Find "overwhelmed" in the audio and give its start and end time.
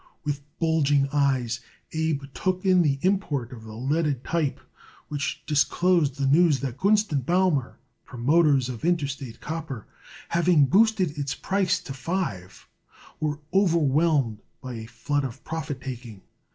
13.53-14.39